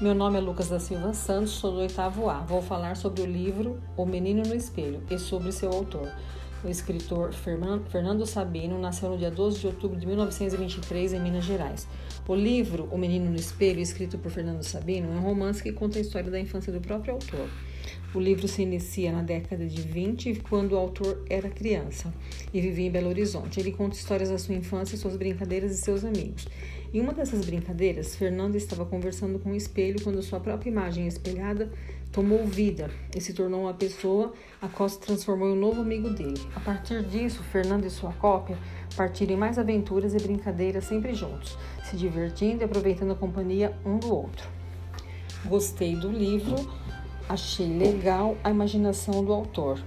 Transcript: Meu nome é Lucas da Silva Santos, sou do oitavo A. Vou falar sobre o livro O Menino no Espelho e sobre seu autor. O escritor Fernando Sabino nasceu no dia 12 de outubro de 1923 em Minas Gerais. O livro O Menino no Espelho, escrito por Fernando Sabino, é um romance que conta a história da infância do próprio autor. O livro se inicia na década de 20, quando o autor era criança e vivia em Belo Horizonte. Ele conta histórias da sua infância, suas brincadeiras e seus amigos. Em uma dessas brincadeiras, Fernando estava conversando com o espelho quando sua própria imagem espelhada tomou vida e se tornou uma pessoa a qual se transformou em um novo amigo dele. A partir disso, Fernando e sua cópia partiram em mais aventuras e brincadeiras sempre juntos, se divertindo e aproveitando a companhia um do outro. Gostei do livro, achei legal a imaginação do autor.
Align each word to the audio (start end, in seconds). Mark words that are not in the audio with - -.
Meu 0.00 0.14
nome 0.14 0.38
é 0.38 0.40
Lucas 0.40 0.68
da 0.68 0.78
Silva 0.78 1.12
Santos, 1.12 1.50
sou 1.50 1.72
do 1.72 1.78
oitavo 1.78 2.30
A. 2.30 2.38
Vou 2.38 2.62
falar 2.62 2.96
sobre 2.96 3.20
o 3.20 3.26
livro 3.26 3.80
O 3.96 4.06
Menino 4.06 4.44
no 4.46 4.54
Espelho 4.54 5.02
e 5.10 5.18
sobre 5.18 5.50
seu 5.50 5.72
autor. 5.72 6.08
O 6.62 6.68
escritor 6.68 7.32
Fernando 7.32 8.24
Sabino 8.24 8.78
nasceu 8.78 9.10
no 9.10 9.18
dia 9.18 9.28
12 9.28 9.58
de 9.58 9.66
outubro 9.66 9.98
de 9.98 10.06
1923 10.06 11.14
em 11.14 11.20
Minas 11.20 11.44
Gerais. 11.44 11.88
O 12.28 12.34
livro 12.34 12.86
O 12.92 12.98
Menino 12.98 13.30
no 13.30 13.36
Espelho, 13.36 13.80
escrito 13.80 14.18
por 14.18 14.30
Fernando 14.30 14.62
Sabino, 14.62 15.10
é 15.10 15.16
um 15.16 15.22
romance 15.22 15.62
que 15.62 15.72
conta 15.72 15.96
a 15.96 16.02
história 16.02 16.30
da 16.30 16.38
infância 16.38 16.70
do 16.70 16.78
próprio 16.78 17.14
autor. 17.14 17.48
O 18.14 18.20
livro 18.20 18.46
se 18.46 18.60
inicia 18.60 19.10
na 19.10 19.22
década 19.22 19.66
de 19.66 19.80
20, 19.80 20.42
quando 20.46 20.72
o 20.72 20.76
autor 20.76 21.24
era 21.30 21.48
criança 21.48 22.12
e 22.52 22.60
vivia 22.60 22.86
em 22.86 22.90
Belo 22.90 23.08
Horizonte. 23.08 23.58
Ele 23.58 23.72
conta 23.72 23.96
histórias 23.96 24.28
da 24.28 24.36
sua 24.36 24.54
infância, 24.54 24.98
suas 24.98 25.16
brincadeiras 25.16 25.72
e 25.72 25.78
seus 25.78 26.04
amigos. 26.04 26.46
Em 26.92 27.00
uma 27.00 27.14
dessas 27.14 27.46
brincadeiras, 27.46 28.14
Fernando 28.14 28.56
estava 28.56 28.84
conversando 28.84 29.38
com 29.38 29.52
o 29.52 29.54
espelho 29.54 30.02
quando 30.02 30.22
sua 30.22 30.38
própria 30.38 30.68
imagem 30.68 31.06
espelhada 31.06 31.70
tomou 32.12 32.46
vida 32.46 32.90
e 33.14 33.20
se 33.20 33.32
tornou 33.32 33.62
uma 33.62 33.74
pessoa 33.74 34.32
a 34.60 34.68
qual 34.68 34.88
se 34.88 34.98
transformou 34.98 35.48
em 35.48 35.52
um 35.52 35.60
novo 35.60 35.80
amigo 35.80 36.10
dele. 36.10 36.40
A 36.54 36.60
partir 36.60 37.02
disso, 37.04 37.42
Fernando 37.42 37.84
e 37.84 37.90
sua 37.90 38.12
cópia 38.12 38.58
partiram 38.98 39.34
em 39.34 39.36
mais 39.36 39.60
aventuras 39.60 40.12
e 40.12 40.16
brincadeiras 40.16 40.82
sempre 40.82 41.14
juntos, 41.14 41.56
se 41.84 41.96
divertindo 41.96 42.62
e 42.62 42.64
aproveitando 42.64 43.12
a 43.12 43.14
companhia 43.14 43.72
um 43.86 43.96
do 43.96 44.12
outro. 44.12 44.48
Gostei 45.44 45.94
do 45.94 46.10
livro, 46.10 46.56
achei 47.28 47.68
legal 47.78 48.36
a 48.42 48.50
imaginação 48.50 49.24
do 49.24 49.32
autor. 49.32 49.78